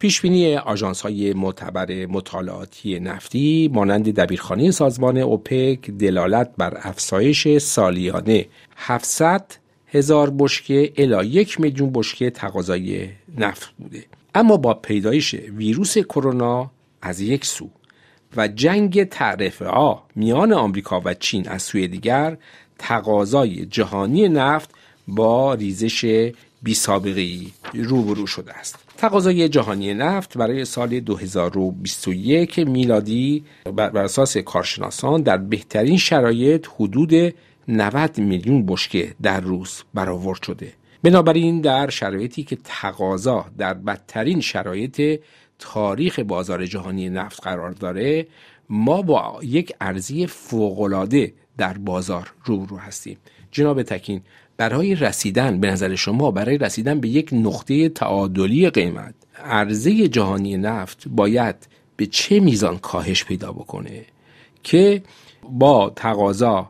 پیشبینی 0.06 0.56
آژانس 0.56 1.02
های 1.02 1.34
معتبر 1.34 2.06
مطالعاتی 2.06 3.00
نفتی 3.00 3.70
مانند 3.74 4.14
دبیرخانه 4.14 4.72
سازمان 4.72 5.18
اوپک 5.18 5.90
دلالت 5.90 6.52
بر 6.58 6.78
افزایش 6.82 7.58
سالیانه 7.58 8.46
700 8.78 9.52
هزار 9.88 10.30
بشکه 10.30 10.94
الا 10.98 11.24
یک 11.24 11.62
میلیون 11.62 11.92
بشکه 11.94 12.30
تقاضای 12.30 13.10
نفت 13.38 13.74
بوده. 13.80 14.06
اما 14.36 14.58
با 14.58 14.74
پیدایش 14.74 15.34
ویروس 15.34 15.98
کرونا 15.98 16.72
از 17.02 17.22
یک 17.22 17.46
سو 17.46 17.70
و 18.38 18.48
جنگ 18.48 19.04
تعرفه 19.04 19.66
ها 19.66 20.04
میان 20.16 20.54
آمریکا 20.54 21.02
و 21.06 21.14
چین 21.14 21.50
از 21.50 21.62
سوی 21.62 21.88
دیگر 21.88 22.38
تقاضای 22.80 23.66
جهانی 23.66 24.30
نفت 24.30 24.70
با 25.08 25.54
ریزش 25.54 26.32
بی 26.64 26.74
سابقه 26.74 27.38
روبرو 27.74 28.28
شده 28.28 28.54
است. 28.54 28.80
تقاضای 28.98 29.50
جهانی 29.50 29.94
نفت 29.94 30.38
برای 30.38 30.66
سال 30.66 31.00
2021 31.00 32.60
میلادی 32.60 33.44
بر 33.76 33.98
اساس 33.98 34.38
کارشناسان 34.38 35.22
در 35.22 35.38
بهترین 35.38 35.98
شرایط 35.98 36.68
حدود 36.80 37.34
90 37.68 38.18
میلیون 38.18 38.66
بشکه 38.66 39.16
در 39.22 39.42
روز 39.42 39.84
برآورد 39.94 40.42
شده. 40.44 40.74
بنابراین 41.04 41.62
در 41.62 41.90
شرایطی 41.90 42.44
که 42.44 42.58
تقاضا 42.64 43.46
در 43.58 43.74
بدترین 43.74 44.42
شرایط 44.42 45.22
تاریخ 45.60 46.20
بازار 46.20 46.66
جهانی 46.66 47.10
نفت 47.10 47.44
قرار 47.44 47.72
داره 47.72 48.28
ما 48.70 49.02
با 49.02 49.40
یک 49.44 49.74
ارزی 49.82 50.28
فوقالعاده 50.28 51.34
در 51.58 51.78
بازار 51.78 52.34
روبرو 52.46 52.78
هستیم. 52.78 53.18
جناب 53.52 53.84
تکین 53.84 54.22
برای 54.58 54.96
رسیدن 54.96 55.60
به 55.60 55.72
نظر 55.72 55.96
شما 55.96 56.32
برای 56.32 56.58
رسیدن 56.58 57.00
به 57.00 57.08
یک 57.08 57.30
نقطه 57.34 57.90
تعادلی 57.90 58.70
قیمت 58.70 59.14
عرضه 59.46 60.08
جهانی 60.08 60.58
نفت 60.58 61.04
باید 61.08 61.56
به 61.98 62.06
چه 62.06 62.40
میزان 62.40 62.78
کاهش 62.78 63.26
پیدا 63.26 63.52
بکنه 63.52 64.06
که 64.64 65.02
با 65.50 65.94
تقاضا 65.96 66.70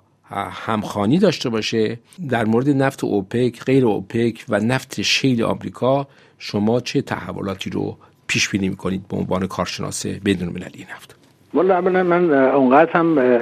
همخانی 0.52 1.20
داشته 1.20 1.50
باشه؟ 1.50 2.00
در 2.30 2.46
مورد 2.46 2.70
نفت 2.70 3.04
اوپک 3.04 3.64
غیر 3.64 3.86
اوپک 3.86 4.46
و 4.50 4.60
نفت 4.60 5.02
شیل 5.02 5.44
آمریکا 5.44 6.08
شما 6.38 6.80
چه 6.80 7.02
تحولاتی 7.02 7.70
رو 7.70 7.98
پیش 8.28 8.50
بینی 8.50 8.70
می‌کنید 8.70 9.08
به 9.08 9.18
عنوان 9.18 9.48
کارشناس 9.48 10.06
بدون 10.06 10.50
مللی 10.50 10.88
نفت؟ 10.96 11.16
والا 11.54 11.82
من 11.82 12.34
اونقدر 12.34 12.92
هم 12.92 13.40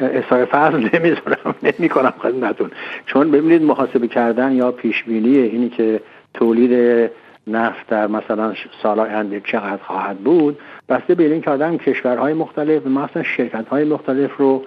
اصای 0.00 0.44
فضل 0.44 0.88
نمی‌ذارم 0.94 1.54
نمی 1.62 1.88
کنم 1.88 2.14
خدمتون 2.18 2.70
چون 3.06 3.30
ببینید 3.30 3.62
محاسبه 3.62 4.08
کردن 4.08 4.52
یا 4.52 4.72
پیش 4.72 5.04
بینی 5.04 5.38
اینی 5.38 5.68
که 5.68 6.00
تولید 6.34 7.10
نفت 7.46 7.86
در 7.86 8.06
مثلا 8.06 8.54
سال 8.82 9.00
آینده 9.00 9.40
چقدر 9.40 9.82
خواهد 9.82 10.18
بود 10.18 10.58
بسته 10.88 11.14
به 11.14 11.40
که 11.40 11.50
آدم 11.50 11.78
کشورهای 11.78 12.34
مختلف 12.34 12.86
مثلا 12.86 13.22
شرکت 13.22 13.68
های 13.68 13.84
مختلف 13.84 14.36
رو 14.36 14.64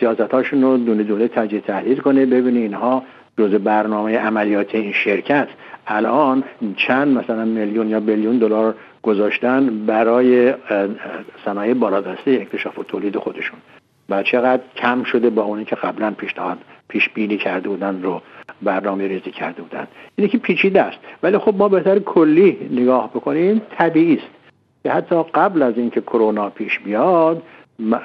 سیاستاشون 0.00 0.62
رو 0.62 0.76
دونه 0.76 1.02
دونه 1.02 1.28
تجزیه 1.28 1.60
تحلیل 1.60 1.98
کنه 1.98 2.26
ببینید 2.26 2.62
اینها 2.62 3.02
جز 3.38 3.54
برنامه 3.54 4.18
عملیات 4.18 4.74
این 4.74 4.92
شرکت 4.92 5.48
الان 5.86 6.44
چند 6.76 7.18
مثلا 7.18 7.44
میلیون 7.44 7.88
یا 7.88 8.00
بیلیون 8.00 8.38
دلار 8.38 8.74
گذاشتن 9.02 9.86
برای 9.86 10.54
صنایع 11.44 11.74
بالادسته 11.74 12.30
اکتشاف 12.30 12.78
و 12.78 12.84
تولید 12.84 13.16
خودشون. 13.16 13.58
و 14.08 14.22
چقدر 14.22 14.62
کم 14.76 15.02
شده 15.02 15.30
با 15.30 15.42
اونی 15.42 15.64
که 15.64 15.76
قبلا 15.76 16.10
پیشنهاد 16.10 16.58
پیش 16.88 17.08
بینی 17.08 17.36
کرده 17.36 17.68
بودن 17.68 18.02
رو 18.02 18.22
برنامه 18.62 19.08
ریزی 19.08 19.30
کرده 19.30 19.62
بودن. 19.62 19.86
اینه 20.16 20.30
که 20.30 20.38
پیچیده 20.38 20.82
است. 20.82 20.98
ولی 21.22 21.38
خب 21.38 21.54
ما 21.58 21.68
بهتر 21.68 21.98
کلی 21.98 22.68
نگاه 22.70 23.10
بکنیم. 23.10 23.62
طبیعی 23.78 24.16
است. 24.16 24.26
که 24.82 24.92
حتی 24.92 25.22
قبل 25.34 25.62
از 25.62 25.74
اینکه 25.76 26.00
کرونا 26.00 26.50
پیش 26.50 26.78
بیاد 26.78 27.42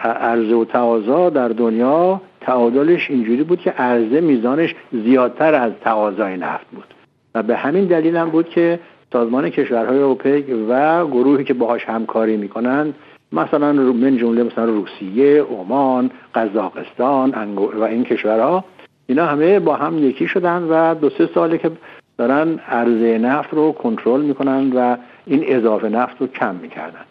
عرضه 0.03 0.55
و 0.55 0.65
تقاضا 0.65 1.29
در 1.29 1.47
دنیا 1.47 2.21
تعادلش 2.41 3.09
اینجوری 3.09 3.43
بود 3.43 3.59
که 3.59 3.71
عرضه 3.71 4.21
میزانش 4.21 4.75
زیادتر 4.91 5.53
از 5.53 5.71
تقاضای 5.81 6.37
نفت 6.37 6.67
بود. 6.71 6.93
و 7.35 7.43
به 7.43 7.57
همین 7.57 7.85
دلیل 7.85 8.17
هم 8.17 8.29
بود 8.29 8.49
که 8.49 8.79
سازمان 9.13 9.49
کشورهای 9.49 9.99
اوپک 9.99 10.45
و 10.69 11.05
گروهی 11.07 11.43
که 11.43 11.53
باهاش 11.53 11.85
همکاری 11.85 12.37
می‌کنن 12.37 12.93
مثلا 13.31 13.73
من 13.73 14.17
جمله 14.17 14.43
مثلا 14.43 14.65
روسیه، 14.65 15.43
عمان، 15.43 16.11
قزاقستان 16.35 17.55
و 17.55 17.83
این 17.83 18.03
کشورها. 18.03 18.63
اینا 19.07 19.25
همه 19.25 19.59
با 19.59 19.75
هم 19.75 19.97
یکی 19.97 20.27
شدن 20.27 20.63
و 20.63 20.95
دو 20.95 21.09
سه 21.09 21.29
ساله 21.33 21.57
که 21.57 21.71
دارن 22.17 22.59
عرضه 22.59 23.17
نفت 23.17 23.53
رو 23.53 23.71
کنترل 23.71 24.21
می‌کنن 24.21 24.73
و 24.75 24.97
این 25.25 25.43
اضافه 25.47 25.89
نفت 25.89 26.21
رو 26.21 26.27
کم 26.27 26.55
می‌کردن. 26.55 27.05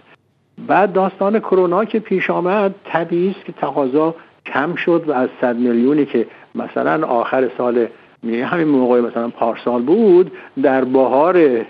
بعد 0.69 0.93
داستان 0.93 1.39
کرونا 1.39 1.85
که 1.85 1.99
پیش 1.99 2.31
آمد 2.31 2.75
طبیعی 2.85 3.31
است 3.31 3.45
که 3.45 3.53
تقاضا 3.53 4.15
کم 4.47 4.75
شد 4.75 5.05
و 5.07 5.13
از 5.13 5.29
100 5.41 5.57
میلیونی 5.57 6.07
که 6.07 6.27
مثلا 6.55 7.07
آخر 7.07 7.51
سال 7.59 7.87
همین 8.25 8.69
موقع 8.69 9.01
مثلا 9.01 9.29
پارسال 9.29 9.83
بود 9.83 10.33
در 10.63 10.85
بهار 10.85 11.65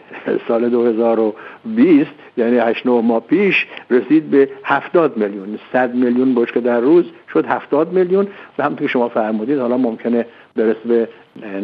سال 0.48 0.68
2020 0.68 2.10
یعنی 2.40 2.58
8 2.58 2.86
ماه 2.86 3.20
پیش 3.20 3.66
رسید 3.90 4.30
به 4.30 4.48
70 4.64 5.16
میلیون. 5.16 5.58
100 5.72 5.94
میلیون 5.94 6.34
بشکه 6.34 6.60
در 6.60 6.80
روز 6.80 7.04
شد 7.32 7.46
70 7.46 7.92
میلیون. 7.92 8.26
و 8.58 8.62
همونطور 8.62 8.86
که 8.86 8.92
شما 8.92 9.08
فرمودید 9.08 9.58
حالا 9.58 9.76
ممکنه 9.76 10.26
برسه 10.56 10.88
به 10.88 11.08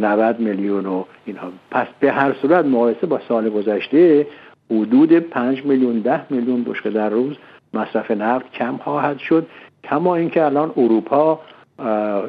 90 0.01 0.41
میلیون 0.41 0.87
و 0.87 1.05
اینها. 1.27 1.53
پس 1.71 1.87
به 2.01 2.13
هر 2.13 2.33
صورت 2.43 2.65
مقایسه 2.65 3.07
با 3.07 3.21
سال 3.29 3.49
گذشته 3.51 4.27
حدود 4.71 5.13
5 5.13 5.65
میلیون 5.65 5.99
10 5.99 6.21
میلیون 6.31 6.65
بشکه 6.65 6.91
در 6.91 7.11
روز 7.11 7.37
مصرف 7.75 8.11
نفت 8.11 8.53
کم 8.53 8.77
خواهد 8.77 9.19
شد. 9.19 9.47
کما 9.85 10.17
اینکه 10.17 10.45
الان 10.45 10.73
اروپا 10.77 11.41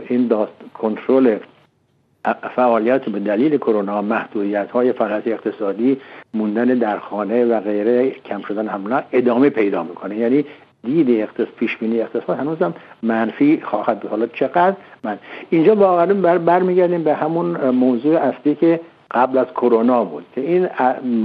این 0.10 0.32
کنترل 0.74 1.38
فعالیت 2.34 3.05
به 3.10 3.19
دلیل 3.19 3.57
کرونا 3.57 4.01
محدودیت 4.01 4.72
های 4.72 4.93
فقط 4.93 5.27
اقتصادی 5.27 5.98
موندن 6.34 6.65
در 6.65 7.00
خانه 7.00 7.46
و 7.46 7.60
غیره 7.60 8.10
کم 8.10 8.41
شدن 8.41 8.67
حمله 8.67 9.03
ادامه 9.12 9.50
پیدا 9.50 9.84
می‌کنه. 9.84 10.17
یعنی 10.17 10.46
دید 10.84 11.10
اقتصاد 11.10 11.48
پیش 11.60 11.77
بینی 11.77 12.01
اقتصاد 12.01 12.39
هنوزم 12.39 12.74
منفی 13.03 13.62
خواهد 13.63 14.00
بود. 14.00 14.12
حالا 14.12 14.27
چقدر؟ 14.27 14.75
من 15.03 15.17
اینجا 15.50 15.75
واقعا 15.75 16.13
بر 16.13 16.38
برمیگردیم 16.38 17.03
به 17.03 17.13
همون 17.13 17.69
موضوع 17.69 18.15
اصلی 18.15 18.55
که 18.55 18.79
قبل 19.12 19.38
از 19.38 19.48
کرونا 19.48 20.03
بود 20.03 20.25
که 20.36 20.41
این 20.41 20.69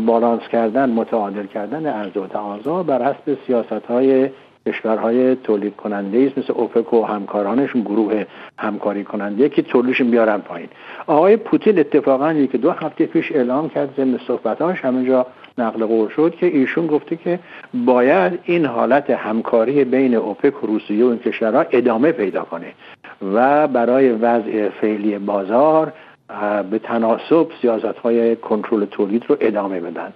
بالانس 0.06 0.42
کردن 0.42 0.90
متعادل 0.90 1.46
کردن 1.46 1.86
ارز 1.86 2.16
و 2.16 2.26
تقاضا 2.26 2.82
بر 2.82 3.02
حسب 3.02 3.38
سیاست 3.46 3.86
های 3.88 4.30
کشورهای 4.66 5.34
تولید 5.34 5.76
کننده 5.76 6.18
است 6.26 6.38
مثل 6.38 6.52
اوپک 6.52 6.92
و 6.92 7.04
همکارانشون 7.04 7.82
گروه 7.82 8.24
همکاری 8.58 9.04
کننده 9.04 9.48
که 9.48 9.62
تولیدشون 9.62 10.10
بیارن 10.10 10.38
پایین. 10.38 10.68
آقای 11.06 11.36
پوتین 11.36 11.78
اتفاقا 11.78 12.46
که 12.52 12.58
دو 12.58 12.70
هفته 12.70 13.06
پیش 13.06 13.32
اعلام 13.32 13.68
کرد 13.68 13.94
ضمن 13.96 14.18
صحبتاش 14.26 14.80
همه 14.80 15.06
جا 15.06 15.26
نقل 15.58 15.86
قول 15.86 16.08
شد 16.08 16.34
که 16.34 16.46
ایشون 16.46 16.86
گفته 16.86 17.16
که 17.16 17.38
باید 17.74 18.38
این 18.44 18.66
حالت 18.66 19.10
همکاری 19.10 19.84
بین 19.84 20.14
اوپک 20.14 20.64
و 20.64 20.66
روسیه 20.66 21.04
و 21.04 21.08
این 21.08 21.18
کشورها 21.18 21.64
ادامه 21.70 22.12
پیدا 22.12 22.42
کنه 22.42 22.72
و 23.34 23.68
برای 23.68 24.12
وضع 24.12 24.68
فعلی 24.68 25.18
بازار 25.18 25.92
به 26.70 26.78
تناسب 26.78 27.46
سیاست 27.60 27.98
های 27.98 28.36
کنترل 28.36 28.84
تولید 28.84 29.24
رو 29.28 29.36
ادامه 29.40 29.80
بدن. 29.80 30.12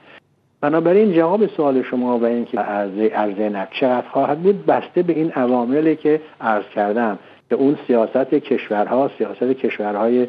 بنابراین 0.67 1.13
جواب 1.13 1.47
سوال 1.47 1.83
شما 1.83 2.19
و 2.19 2.25
اینکه 2.25 2.59
عرضه 2.59 3.09
عرضه 3.09 3.49
نفت 3.49 3.73
چقدر 3.73 4.09
خواهد 4.09 4.39
بود 4.39 4.67
بسته 4.67 5.03
به 5.03 5.13
این 5.13 5.33
عواملی 5.33 5.97
که 5.97 6.21
عرض 6.41 6.65
کردم 6.75 7.19
که 7.49 7.57
اون 7.57 7.77
سیاست 7.87 8.35
کشورها 8.35 9.11
سیاست 9.19 9.43
کشورهای 9.43 10.27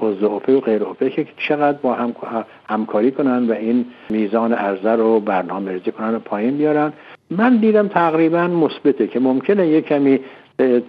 عضو 0.00 0.26
و 0.26 0.60
غیر 0.60 0.84
اوپک 0.84 1.10
که 1.14 1.26
چقدر 1.48 1.78
با 1.82 1.94
هم 1.94 2.14
همکاری 2.68 3.10
کنن 3.10 3.48
و 3.48 3.52
این 3.52 3.86
میزان 4.10 4.52
عرضه 4.52 4.90
رو 4.90 5.20
برنامه 5.20 5.72
ریزی 5.72 5.92
کنن 5.92 6.14
و 6.14 6.18
پایین 6.18 6.56
بیارن. 6.56 6.92
من 7.30 7.56
دیدم 7.56 7.88
تقریبا 7.88 8.46
مثبته 8.46 9.06
که 9.06 9.20
ممکنه 9.20 9.66
یه 9.66 9.80
کمی 9.80 10.20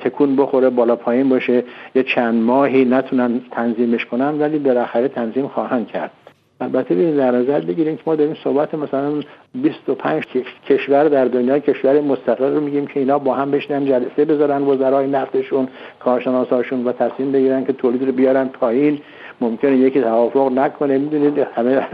تکون 0.03 0.35
بخوره 0.35 0.69
بالا 0.69 0.95
پایین 0.95 1.29
باشه 1.29 1.63
یه 1.95 2.03
چند 2.03 2.43
ماهی 2.43 2.85
نتونن 2.85 3.41
تنظیمش 3.51 4.05
کنن 4.05 4.39
ولی 4.39 4.59
بالاخره 4.59 5.07
تنظیم 5.07 5.47
خواهند 5.47 5.87
کرد. 5.87 6.11
البته 6.61 7.11
در 7.11 7.31
نظر 7.31 7.59
بگیریم 7.59 7.95
که 7.95 8.03
ما 8.05 8.15
داریم 8.15 8.35
صحبت 8.43 8.73
مثلا 8.73 9.13
25 9.53 10.23
کشور 10.69 11.03
در 11.03 11.25
دنیا 11.25 11.59
کشور 11.59 12.01
مستقل 12.01 12.53
رو 12.53 12.61
میگیم 12.61 12.87
که 12.87 12.99
اینا 12.99 13.19
با 13.19 13.33
هم 13.33 13.51
بشنن 13.51 13.85
جلسه 13.85 14.25
بذارن 14.25 14.61
وزرای 14.61 15.07
نفتشون 15.07 15.67
کارشناساشون 15.99 16.83
و 16.83 16.91
تصمیم 16.91 17.31
بگیرن 17.31 17.65
که 17.65 17.73
تولید 17.73 18.05
رو 18.05 18.11
بیارن 18.11 18.47
پایین. 18.47 18.99
ممکنه 19.41 19.77
یکی 19.77 20.01
توافق 20.01 20.51
نکنه 20.51 20.97
می‌دونید 20.97 21.47
همه 21.55 21.87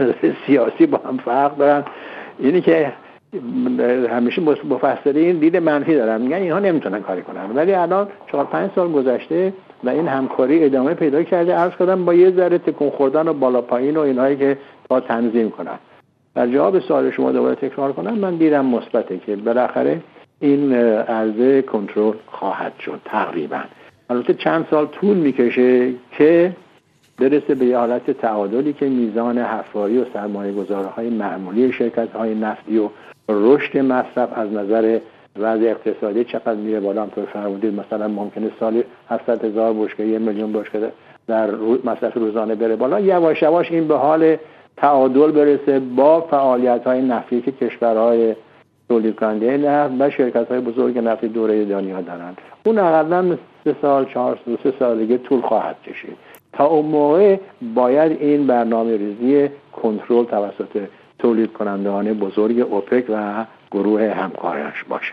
سیاسی 0.46 0.86
با 0.86 1.00
هم 1.08 1.16
فرق 1.16 1.56
دارن. 1.56 1.84
اینی 2.38 2.60
که 2.60 2.92
همیشه 4.10 4.42
مفسرین 4.70 5.38
دید 5.38 5.56
منفی 5.56 5.94
دارن. 5.94 6.20
میگن 6.20 6.36
اینها 6.36 6.58
نمی‌تونن 6.58 7.00
کاری 7.00 7.22
کنن. 7.22 7.56
ولی 7.56 7.74
الان 7.74 8.08
چهار 8.32 8.44
پنج 8.44 8.70
سال 8.74 8.92
گذشته 8.92 9.52
و 9.84 9.88
این 9.88 10.08
همکاری 10.08 10.64
ادامه 10.64 10.94
پیدا 10.94 11.22
کرده. 11.22 11.54
عرض 11.54 11.72
کردم 11.78 12.04
با 12.04 12.14
یه 12.14 12.30
ذره 12.30 12.58
تکون 12.58 12.90
خوردن 12.90 13.28
و 13.28 13.32
بالا 13.32 13.60
پایین 13.60 13.96
و 13.96 14.00
اینهایی 14.00 14.36
که 14.36 14.58
تا 14.88 15.00
تنظیم 15.00 15.50
کنن. 15.50 15.78
در 16.34 16.46
جواب 16.46 16.78
سوال 16.78 17.10
شما 17.10 17.32
دوباره 17.32 17.54
تکرار 17.54 17.92
کنم 17.92 18.14
من 18.14 18.36
دیدم 18.36 18.66
مثبته 18.66 19.18
که 19.18 19.36
بالاخره 19.36 20.00
این 20.40 20.72
عرضه 20.72 21.62
کنترل 21.62 22.14
خواهد 22.26 22.72
شد 22.78 23.00
تقریبا. 23.04 23.60
البته 24.10 24.34
چند 24.34 24.66
سال 24.70 24.86
طول 24.86 25.16
می‌کشه 25.16 25.92
که 26.18 26.52
برسه 27.18 27.54
به 27.54 27.76
حالت 27.76 28.10
تعادلی 28.10 28.72
که 28.72 28.86
میزان 28.86 29.38
حفاری 29.38 29.98
و 29.98 30.04
سرمایه 30.14 30.52
های 30.96 31.10
معمولی 31.10 31.72
شرکت 31.72 32.12
های 32.12 32.34
نفتی 32.34 32.78
و 32.78 32.88
رشد 33.28 33.78
مصرف 33.78 34.38
از 34.38 34.52
نظر 34.52 34.98
وضع 35.38 35.64
اقتصادی 35.64 36.24
چقدر 36.24 36.54
میره 36.54 36.80
بالا 36.80 37.02
همطور 37.02 37.24
فرمودید. 37.24 37.74
مثلا 37.74 38.08
ممکنه 38.08 38.50
سالی 38.60 38.84
700 39.08 39.44
هزار 39.44 39.72
بشکه 39.72 40.04
یه 40.04 40.18
میلیون 40.18 40.52
بشکه 40.52 40.92
در 41.26 41.50
مصرف 41.84 42.14
روزانه 42.14 42.54
بره 42.54 42.76
بالا. 42.76 43.00
یواش 43.00 43.42
یواش 43.42 43.70
این 43.70 43.88
به 43.88 43.96
حال 43.96 44.36
تعادل 44.76 45.30
برسه 45.30 45.80
با 45.80 46.20
فعالیت 46.20 46.84
های 46.84 47.02
نفتی 47.02 47.40
که 47.40 47.52
کشورهای 47.52 48.34
تولید 48.88 49.16
کننده 49.16 49.56
نفت 49.56 49.94
و 49.98 50.10
شرکت 50.10 50.48
های 50.48 50.60
بزرگ 50.60 50.98
نفتی 50.98 51.28
دوره 51.28 51.64
دنیا 51.64 52.00
دارند. 52.00 52.38
اون 52.66 52.78
اقلا 52.78 53.36
سه 53.64 53.76
سال 53.82 54.04
چهار 54.04 54.38
سه 54.62 54.72
سال 54.78 54.98
دیگه 54.98 55.18
طول 55.18 55.40
خواهد 55.40 55.76
کشید. 55.82 56.16
تا 56.52 56.66
اون 56.66 56.86
موقع 56.86 57.36
باید 57.74 58.12
این 58.20 58.46
برنامه 58.46 58.96
ریزی 58.96 59.48
کنترل 59.72 60.24
توسط 60.24 60.88
تولید 61.24 61.52
کنندگان 61.52 62.12
بزرگ 62.12 62.60
اوپک 62.60 63.04
و 63.08 63.46
گروه 63.70 64.14
همکارش 64.16 64.84
باشه. 64.88 65.12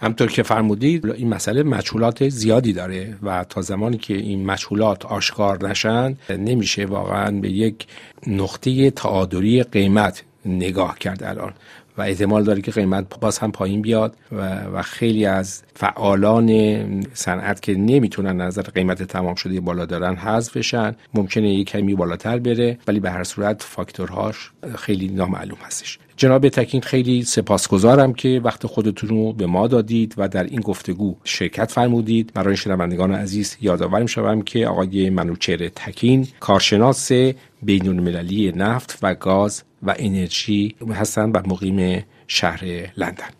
همطور 0.00 0.28
که 0.28 0.42
فرمودید 0.42 1.06
این 1.06 1.28
مسئله 1.28 1.62
مشغولات 1.62 2.28
زیادی 2.28 2.72
داره 2.72 3.14
و 3.22 3.44
تا 3.44 3.60
زمانی 3.60 3.96
که 3.96 4.14
این 4.14 4.46
مشغولات 4.46 5.06
آشکار 5.06 5.68
نشن 5.68 6.16
نمیشه 6.30 6.86
واقعا 6.86 7.40
به 7.40 7.48
یک 7.48 7.86
نقطه 8.26 8.90
تعادلی 8.90 9.62
قیمت 9.62 10.24
نگاه 10.46 10.98
کرد 10.98 11.22
الان. 11.22 11.52
و 11.98 12.02
احتمال 12.02 12.44
داره 12.44 12.60
که 12.60 12.70
قیمت 12.70 13.20
باز 13.20 13.38
هم 13.38 13.52
پایین 13.52 13.82
بیاد 13.82 14.16
و, 14.32 14.60
و 14.64 14.82
خیلی 14.82 15.26
از 15.26 15.62
فعالان 15.74 16.50
صنعت 17.14 17.62
که 17.62 17.74
نمی‌تونن 17.74 18.40
نظر 18.40 18.62
قیمت 18.62 19.02
تمام 19.02 19.34
شده 19.34 19.60
بالا 19.60 19.86
دارن 19.86 20.16
حذف 20.16 20.56
بشن 20.56 20.96
ممکنه 21.14 21.54
یک 21.54 21.68
کمی 21.68 21.94
بالاتر 21.94 22.38
بره 22.38 22.78
ولی 22.88 23.00
به 23.00 23.10
هر 23.10 23.24
صورت 23.24 23.62
فاکتورهاش 23.62 24.50
خیلی 24.76 25.08
نامعلوم 25.08 25.58
هستش. 25.66 25.98
جناب 26.16 26.48
تکین 26.48 26.80
خیلی 26.80 27.22
سپاسگزارم 27.22 28.12
که 28.12 28.40
وقت 28.44 28.66
خودتون 28.66 29.08
رو 29.08 29.32
به 29.32 29.46
ما 29.46 29.66
دادید 29.66 30.14
و 30.16 30.28
در 30.28 30.44
این 30.44 30.60
گفتگو 30.60 31.16
شرکت 31.24 31.70
فرمودید. 31.70 32.32
برای 32.34 32.56
شنوندگان 32.56 33.12
عزیز 33.12 33.56
یادآور 33.60 34.06
شوم 34.06 34.42
که 34.42 34.66
آقای 34.66 35.10
منوچهر 35.10 35.68
تکین 35.68 36.28
کارشناس 36.40 37.12
بین 37.62 37.88
المللی 37.88 38.52
نفت 38.56 38.98
و 39.02 39.14
گاز 39.14 39.62
و 39.82 39.94
انرژی 39.98 40.74
هستند 40.94 41.36
و 41.36 41.48
مقیم 41.48 42.04
شهر 42.26 42.90
لندن. 42.96 43.37